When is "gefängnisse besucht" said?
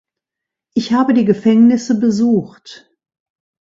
1.25-2.89